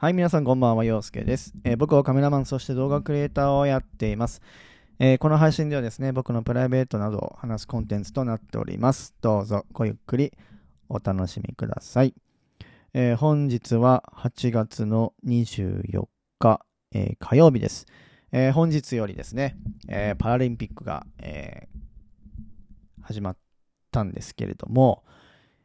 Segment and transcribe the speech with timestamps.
[0.00, 4.40] はい、皆さんこんばんは、陽介です、えー僕はカメラマン、そして動画クリエイターをやっています。
[5.00, 9.12] えーこの配信ではですね、僕のプライベートなどを話すコンテンツとなっております。
[9.20, 10.32] どうぞごゆっくり
[10.88, 12.14] お楽しみください。
[12.94, 16.06] えー本日は8月の24
[16.38, 16.60] 日、
[16.94, 17.86] え火曜日です。
[18.30, 19.56] え本日よりですね、
[19.88, 21.66] えーパラリンピックが、え
[23.02, 23.36] 始まっ
[23.90, 25.02] たんですけれども、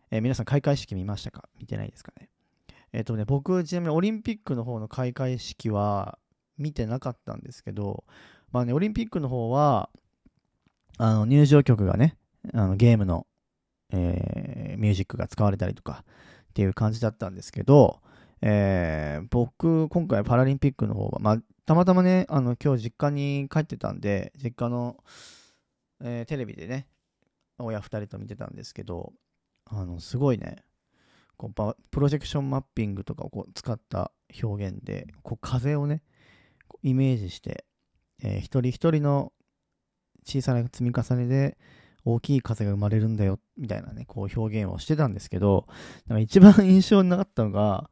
[0.10, 1.48] え皆さん開会式見ましたか？
[1.60, 2.30] 見てないですかね？
[2.94, 6.20] えっ、とね、僕、ちなみにオリンピックの方の開会式は
[6.58, 8.06] 見てなかったんですけど、
[8.52, 9.90] まあね、オリンピックの方は、
[11.00, 12.16] あの、入場曲がね、
[12.54, 13.26] あのゲームの、
[13.92, 16.04] えーミュージックが使われたりとか
[16.50, 18.02] っていう感じだったんですけど、
[18.42, 24.98] えー僕、今回パラリンピックの方は、まあ、たまたまね、あの、今日実家に帰ってたんで、実家の、
[26.02, 26.88] えーテレビでね、
[27.60, 29.14] 親二人と見てたんですけど、
[29.66, 30.58] あの、すごいね、
[31.50, 34.12] こうプロジェクションマッピングとかをこう使った
[34.42, 36.02] 表現でこう風をね
[36.68, 37.66] こうイメージして、
[38.24, 39.32] えー一人一人の
[40.26, 41.58] 小さな積み重ねで
[42.06, 45.68] 大きい風が生まれるんだよみたいなねこう表現をしてたんですけど
[46.08, 47.90] なんか一番印象になかったのが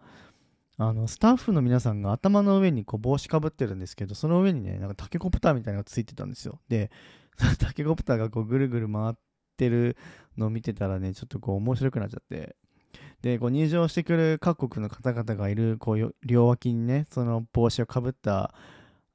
[0.78, 6.60] あのスタッフの皆さんが頭の上にこう帽子かぶってるんですけどその上にねなんかタケコプターみたいなのがついてたんですよ。
[6.70, 6.90] で
[7.38, 9.16] そのタケコプターがこうぐるぐる回っ
[9.58, 9.96] てる
[10.38, 12.56] のを見てたらねちょっとこう面白くなっちゃって
[13.22, 18.54] でこう入場してくる各国の方々がいるこう両脇にねその帽子をかぶった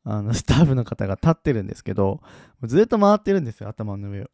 [0.04, 2.20] あの スタッフの方が立ってるんですけど
[2.62, 4.26] ずっと回ってるんですよ頭の上を。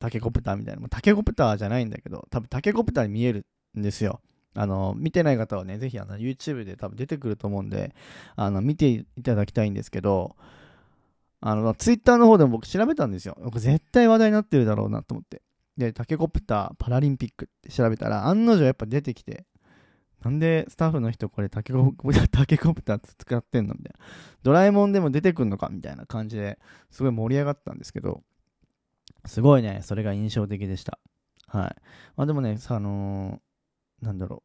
[0.00, 0.80] タケコプターみたいな。
[0.80, 3.46] もうタケコプターじゃないんだけど多分タケコプターに見える
[3.78, 4.20] んですよ。
[4.56, 7.94] あの見てない方はねぜひあの YouTube で多分出てくると思うんで
[8.36, 10.36] あの見ていただきたいんですけど
[11.40, 13.36] あの Twitter の方でも僕調べたんですよ。
[13.42, 15.42] 僕絶対話題になってるだろうなと思って。
[15.76, 19.44] で、タケコプターパラリンピックって調べたら、案の定やっぱ出てきて、
[20.22, 24.04] なんでスタッフの人これタケコプター、 タケコプター使ってんのみたいな。
[24.42, 26.58] ドラえもんでも出てくんのかみたいな感じで
[26.90, 28.22] すごい盛り上がったんですけど、
[29.26, 30.98] すごいね、それが印象的でした。
[31.46, 31.76] はい。
[32.16, 34.42] まあでもね、さあのーなんだろ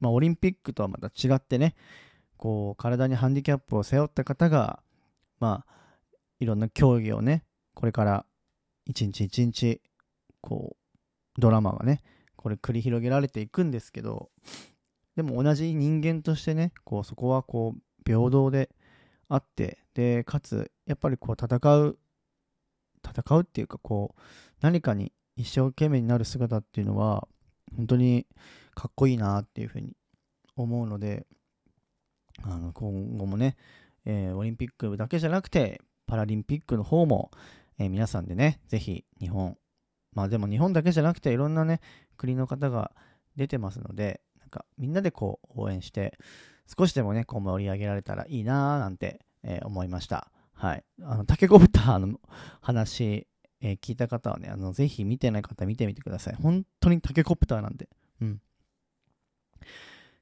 [0.00, 0.04] う。
[0.04, 1.74] まあオリンピックとはまた違ってね、
[2.36, 4.82] こう、体にハンディキャップを背負った方が、
[5.40, 5.76] まあ、
[6.40, 7.44] いろんな競技をね、
[7.74, 8.26] これから
[8.84, 9.80] 一日一日
[10.46, 10.76] こ
[11.36, 12.02] うドラマがね
[12.36, 14.30] これ繰り広げられていくんですけど
[15.16, 18.70] でも同じ人間としてねこうそこはこう平等で
[19.28, 21.98] あってでかつやっぱりこう戦う
[23.04, 24.20] 戦うっていうかこう
[24.60, 27.26] 何かに一生懸命になる姿っていうのは
[27.76, 28.26] 本当に
[28.74, 29.96] かっこいいなっていうふうに
[30.54, 31.26] 思うので
[32.44, 33.56] あの今後もね、
[34.04, 37.30] えーオリンピックだけじゃなくてパラリンピックの方も、
[37.78, 39.56] えー皆さんでねぜひ日本
[40.16, 41.80] まあでも日本だけじゃなくていろんなね
[42.16, 42.90] 国の方が
[43.36, 46.18] 出てますのでなんかみんなでこう応援して
[46.76, 50.32] 少しでもねこう盛り上げられたらいいなーなんて、えー思いました。
[50.54, 50.84] はい。
[51.02, 52.18] あのタケコプターの
[52.62, 53.28] 話、
[53.60, 56.34] えー聞いた方はねあのぜひ見てない方見てみてください。
[56.34, 57.90] 本当にタケコプターなんで。
[58.22, 58.40] うん。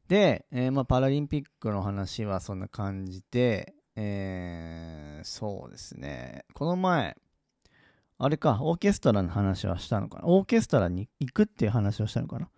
[0.08, 6.44] で、えーまあ、パラリンピックの話はそんな感じで、えーそうですね。
[6.52, 7.16] この前
[8.16, 10.26] あれか、オーケストラの話はしたのかな？
[10.26, 12.48] オーケストラに行くっていう話をしたのかな？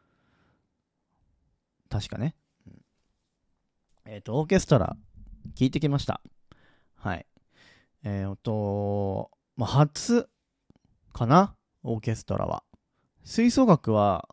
[1.89, 2.35] 確かね。
[4.05, 4.97] えっ、と、オーケストラ、
[5.55, 6.21] 聞いてきました。
[6.95, 7.27] はい。
[8.05, 10.29] えっ、と、まあ、初
[11.13, 11.57] かな？
[11.83, 12.63] オーケストラは。
[13.25, 14.29] 吹奏楽は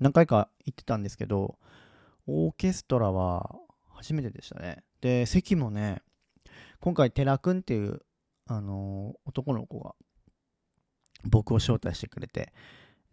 [0.00, 1.58] 何回か行ってたんですけど、
[2.26, 3.54] オーケストラは
[3.90, 4.82] 初めてでしたね。
[5.02, 6.02] で、席もね、
[6.80, 8.00] 今回、寺くんっていう、
[8.46, 9.94] あのー男の子が
[11.24, 12.52] 僕を招待してくれて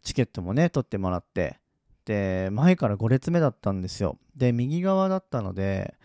[0.04, 1.60] チケットもね取ってもらって
[2.06, 4.18] で前から5列目だったんですよ。
[4.36, 5.96] で右側だったので、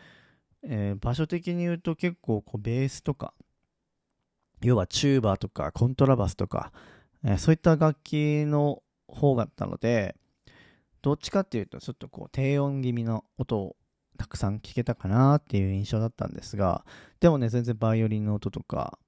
[0.63, 3.33] えー場所的に言うと結構こうベースとか
[4.63, 6.73] 要はチューバーとかコントラバスとか、
[7.25, 10.17] えーそういった楽器の方だったので
[11.03, 13.77] どっちかっていうとちょっとこう低音気味の音を
[14.19, 16.85] たくさん聞けたかなっていう印象だったんですが
[17.21, 18.99] でもね全然バイオリンの音とか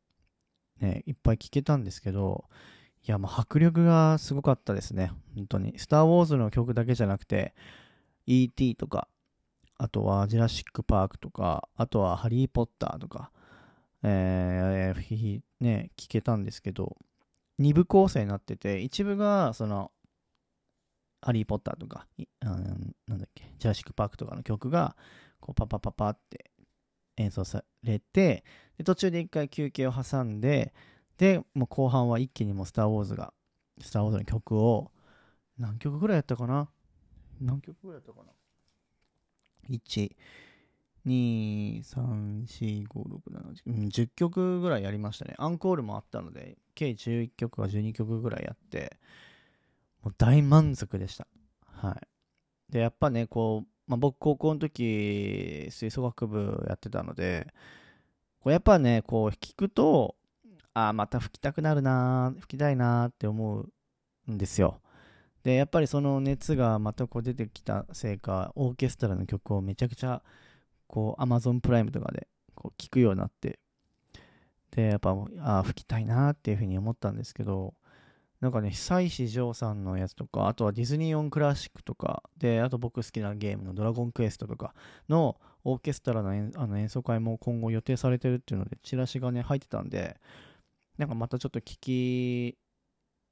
[0.81, 2.45] ねいっぱい聞けたんですけど
[3.09, 5.11] いや、もう迫力がすごかったですね。
[5.35, 5.79] 本当に。
[5.79, 7.55] スター・ウォーズの曲だけじゃなくて、
[8.27, 8.77] E.T.
[8.77, 9.09] とか、
[9.79, 13.31] あとはジュラシック・パークとか、あとはハリー・ポッターとか、
[14.03, 16.99] えー、ひひね、聞けたんですけど、
[17.59, 19.91] 2部構成になってて、一部が、その、
[21.23, 22.07] ハリー・ポッターとか、
[22.43, 24.97] なんだっけ、ジュラシック・パークとかの曲が、
[25.41, 26.51] こう、パパパパって
[27.17, 28.45] 演奏されて、
[28.77, 30.75] で途中で一回休憩を挟んで、
[31.19, 33.35] で、もう後半は一気にもうスター・ウォーズが、
[33.81, 34.91] スター・ウォーズの曲を、
[35.59, 36.71] 何曲ぐらいやったかな？
[37.41, 38.33] 何曲ぐらいやったかな
[39.69, 40.17] ?1、
[41.07, 45.35] 2、3、4、5、6、7、うん、10曲ぐらいやりましたね。
[45.39, 48.97] アンコールもあったので、計11曲か12曲ぐらいやって、
[50.03, 51.27] もう大満足でした。
[51.65, 52.73] はい。
[52.73, 57.53] で、やっぱね、こう、まあ、僕高校の時、吹奏楽部やってたので、
[58.41, 60.15] こうやっぱね、こう聞くと、
[60.79, 63.67] あ、また吹きたくなるな吹きたいなって思
[64.29, 64.81] うんですよ。
[65.43, 70.23] で、やっぱりその熱がまたこう出てきたせいか、オーケストラの曲をめちゃくちゃ、
[70.87, 73.59] こう、Amazon プライムとかでこう聞くようになって、
[74.73, 75.11] で、やっぱ、
[75.41, 77.75] ああ、吹きたいなっていうふうに思ったんですけど、
[78.41, 84.75] なんかね、久石譲さんのやつとか、あとはディズニーオンクラシックとか、で、あと僕好きなゲームのドラゴンクエストとか
[85.09, 90.21] のオーケストラのあの演奏会も今後予定されてるっていうので、チラシがね、入ってたんで、
[90.99, 92.59] なんかまたちょっと聞き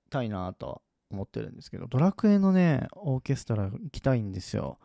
[0.09, 4.79] たいなと思ってるんですけど、ドラクエのね、オーケストラ行きたいんですよ。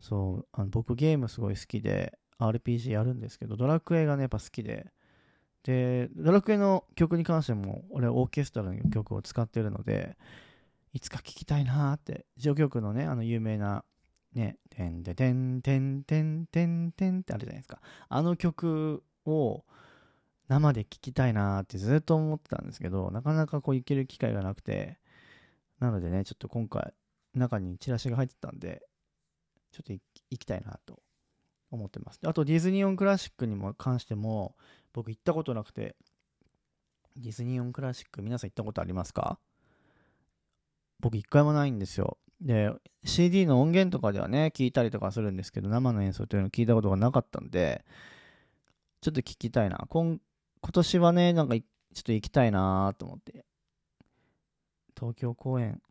[0.00, 4.92] そう、あの僕ゲームすごい好きで、RPG やるんですけど、ドラクエがね、やっぱ好きで、
[5.62, 10.16] で、ドラクエの曲に関しても、俺オーケストラの曲を使ってるので、
[10.92, 13.84] いつか聴きたいなーって、序曲のね、あの有名な、
[14.34, 17.80] ね、てんててんてんてんてんてんってあるじゃないですか。
[18.08, 19.64] あの曲を
[20.48, 24.98] 生で聴きたいなーってずっと思ってたんですけど、なかなかこう行ける機会がなくて、
[25.80, 26.92] なのでね、ちょっと今回、
[27.34, 28.82] 中にチラシが入ってたんで、
[29.72, 30.00] ちょっと行
[30.38, 31.00] きたいなと
[31.70, 32.20] 思ってます。
[32.24, 34.54] あとディズニーオンクラシックにも関しても
[34.92, 35.96] 僕行ったことなくて
[37.16, 39.40] ディズニーオンクラシック皆さん行ったことありますか？
[41.00, 42.18] 僕一回もないんですよ。
[42.40, 42.70] で、
[43.04, 47.84] CD の音源とかではね、聞いたりとかするんですけど、生の演奏というのを聞いたことがなかったんで、
[49.00, 49.84] ちょっと聞きたいな。
[49.88, 50.20] 今
[50.64, 51.62] 今年はね、なんかちょ
[52.00, 53.44] っと行きたいなと思って。
[54.98, 55.82] 東京公演、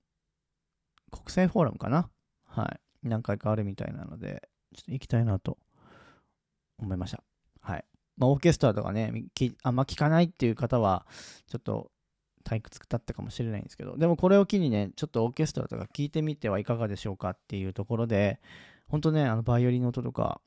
[1.11, 2.09] 国際フォーラムかな？
[2.43, 2.79] はい。
[3.07, 5.59] 何回かあるみたいなので、ちょっと行きたいなと
[6.79, 7.21] 思いました。
[7.61, 7.85] はい。
[8.17, 9.13] まあ、オーケストラとかね、
[9.61, 11.05] あんま聞かないっていう方は、
[11.45, 11.91] ちょっと
[12.43, 18.39] 退屈だったかもしれないんですけど、でもこれを機にね、ちょっとオーケストラとか聞いてみてはいかがでしょうかっていうところで、
[18.87, 20.41] 本当ね、あのバイオリンの音とか、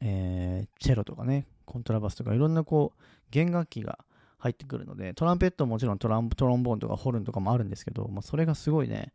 [0.00, 3.02] えー、チェロとかね、コントラバスとかいろんなこう、
[3.32, 3.98] 弦楽器が
[4.38, 9.12] 入ってくるので、トランペットももちろんトラントロンボーンとかホルンとかもあるんですけど、まあ、それがすごいね、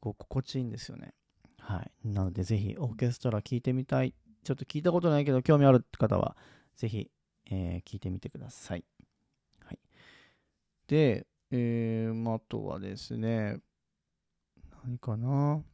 [0.00, 1.12] こう心地いいんですよね。
[1.58, 1.90] はい。
[2.06, 4.14] なので、ぜひ、オーケストラ聴いてみたい。
[4.44, 6.36] ちょっと聞いたことないけど、興味ある方は、
[6.76, 7.10] ぜひ、
[7.50, 8.84] えー、聞いてみてください。
[9.64, 9.78] はい。
[10.86, 13.58] で、えー、あとはですね、
[14.84, 15.64] 何かな？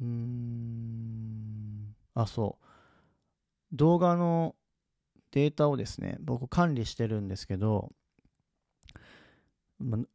[0.00, 2.64] うーん、あ、そう。
[3.72, 4.54] 動画の
[5.32, 7.92] データをですね、僕管理してるんですけど、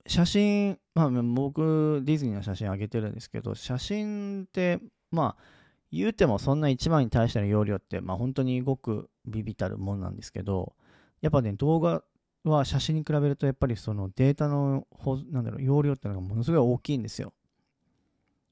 [0.06, 4.80] 写真、まあ、僕、ディズニーの写真あげてるんですけど、写真って、
[5.12, 5.44] まあ、
[5.92, 10.74] 言うてもそんな1枚に対しての容量って、まあ、本当にごくビビたるもんなんですけど、
[11.22, 12.04] やっぱね、動画
[12.44, 14.88] は写真に比べると、やっぱりそのデータの、
[15.31, 17.34] なんだろう、容量ってのがものすごい大きいんですよ。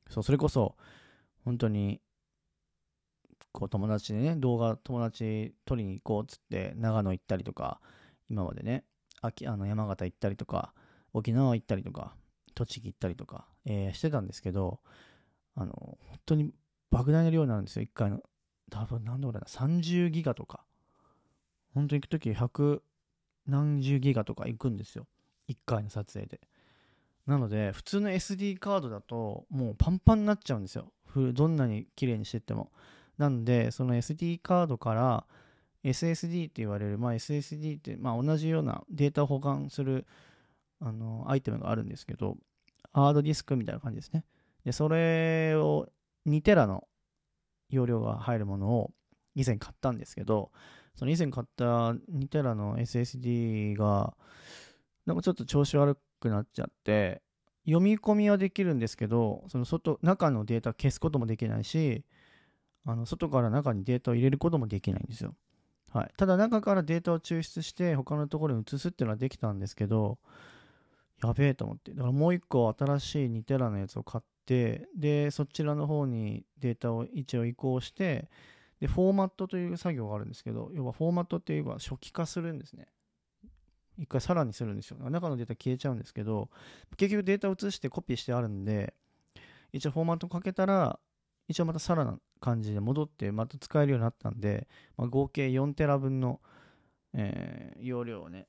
[0.09, 0.75] そう、それこそ、
[1.43, 2.01] 本当に、
[3.55, 7.79] こう友達でね、動画友達撮りに行こうっつって長野行ったりとか、
[8.29, 8.83] 今までね、
[9.21, 10.73] 秋あの山形行ったりとか、
[11.13, 12.13] 沖縄行ったりとか、
[12.53, 14.81] 栃木行ったりとか、えー、してたんですけど、
[15.55, 16.51] あの、本当に
[16.91, 18.21] 莫大な量になるんですよ、1回の。
[18.69, 20.65] 多分、なんだろうな、30ギガとか。
[21.73, 22.81] 本当に行くとき100
[23.47, 25.07] 何十ギガとか行くんですよ。
[25.47, 26.41] 1回の撮影で。
[27.25, 30.91] なので、普通の SD カードだと、もうパンパンになっちゃうんですよ。
[31.33, 32.71] どんなに綺麗にしてても。
[33.17, 35.25] なんで、その SD カードから
[35.83, 40.05] SSD って言われる、まあ、SSD って、まあ、同じようなデータを保管する
[40.79, 42.37] あの、アイテムがあるんですけど、
[42.93, 44.23] ハードディスクみたいな感じですね。
[44.63, 45.87] で、それを
[46.27, 46.87] 2テラの
[47.69, 48.91] 容量が入るものを
[49.35, 50.51] 以前買ったんですけど、
[50.95, 54.15] その以前買った2テラの SSD が、
[55.05, 57.21] なんかちょっと調子悪くなっちゃって、
[57.65, 62.05] 読み込みはできるんですけど、その外、中のデータ消すこともできないし、
[62.85, 65.35] あの外から中にデータを入れることもできないんですよ。
[65.91, 66.11] はい。
[66.17, 70.19] ただ中からデータを抽出して他のところに移すっていうのはできたんですけど、
[71.23, 71.91] やべえと思って。
[71.91, 78.29] だからもう一個新しい2テラのやつを買って、で、そちらの方にデータを一応移行して、
[78.79, 82.87] で、フォーマットという作業があるんですけど、要はフォーマットっていうのは初期化するんですね。
[83.97, 84.97] 一回さらにするんですよ。
[85.09, 86.49] 中のデータ消えちゃうんですけど、
[86.97, 88.93] 結局データを移してコピーしてあるんで、
[89.71, 90.99] 一応フォーマットかけたら、
[91.47, 96.39] 一応またさらな感じで戻ってまた使えるようになったんで、まあ、合計4テラ分の、
[97.15, 98.47] えー、容量をね、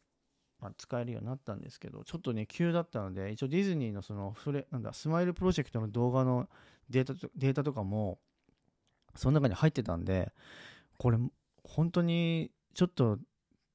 [0.61, 6.47] まあ、使えるようになったんですけど、ちょっとね、急だったので、一応ディズニーのそのフレ、なんだ、スマイルプロジェクトの動画の
[6.91, 8.19] データとデータとかも、
[9.15, 10.31] その中に入ってたんで、
[10.99, 11.19] これ、
[11.65, 13.19] 本当にちょっと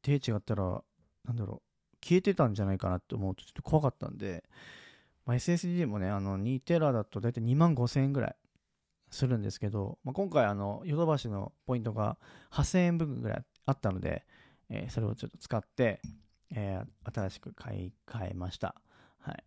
[0.03, 0.83] 手違ったら、
[1.25, 4.43] なんだろう、消えてたんじゃないかなって思うとちょっと怖かったんで、
[5.25, 8.35] まあ、SSD もね、あの2テラだと大体2万5000円ぐらい
[9.11, 12.17] するんですけど、まあ、今回、あの、ヨドバシのポイントが
[12.51, 14.25] 8000円分ぐらいあったので、
[14.69, 16.01] えー、それをちょっと使って、
[16.53, 18.75] えー、新しく買い替えました。
[19.19, 19.43] はい。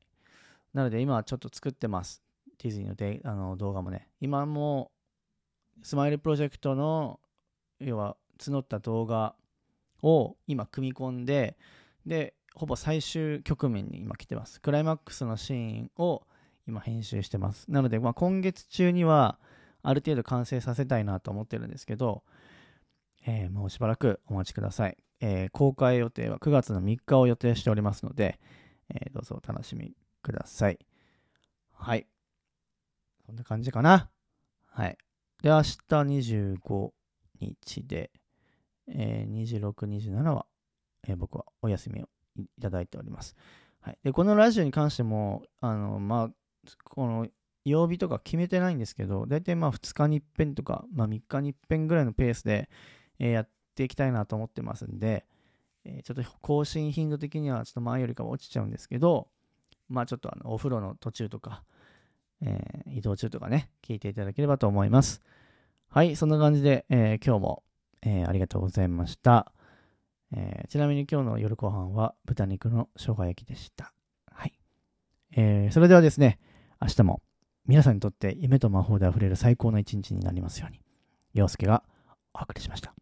[0.74, 2.22] なので今ちょっと作ってます。
[2.62, 4.08] ディズニーのであの動画もね。
[4.20, 4.92] 今も
[5.82, 7.20] スマイルプロジェクトの
[7.80, 9.34] 要は募った動画
[10.02, 11.56] を今組み込んで、
[12.06, 14.60] で、ほぼ最終局面に今来てます。
[14.60, 16.26] クライマックスのシーンを
[16.66, 17.70] 今編集してます。
[17.70, 19.38] なので、まあ、今月中には
[19.82, 22.22] ある程度完成させたいなと思ってるんですけど、
[23.26, 24.96] えー、もうしばらくお待ちください。
[25.20, 28.40] えー、公開予定は9月の3日を予定しておりますので、
[28.90, 30.78] えー、どうぞお楽しみください。
[31.72, 32.06] はい。
[33.26, 34.10] そんな感じかな。
[34.66, 34.98] はい。
[35.42, 36.90] で、明日25
[37.40, 38.10] 日で、
[38.88, 40.46] えー、26、27は、
[41.06, 43.36] えー、僕はお休みをいただいております。
[43.80, 43.98] はい。
[44.02, 46.30] で、このラジオに関しても、あの、まあ、
[46.84, 47.26] この
[47.64, 52.68] 曜日とか決めてないんですけど、大体まあ2日に一遍とか、まあ3日に一遍ぐらいのペースで、
[53.18, 55.24] え、やっていきたいなと思ってますんで、
[55.84, 59.28] え、ちょっと更新頻度的にはちょっと前よりかは落ちちゃうんですけど、
[59.88, 61.64] まあちょっとあのお風呂の途中とか、
[62.42, 65.22] えー、移動中とかね、聞いていただければと思います。
[65.88, 67.62] はい、そんな感じで、え、今日も、
[68.02, 69.52] え、ありがとうございました。
[70.36, 73.92] えちなみに今日の夜ご飯は豚肉の生姜焼きでした。
[74.30, 74.52] はい。
[75.36, 76.38] えそれではですね、
[76.84, 77.22] 明日も
[77.66, 80.80] 皆さんにとって夢と魔法で溢れる最高の一日になりますように、
[81.32, 81.82] 陽介が
[82.34, 82.94] お送りしました。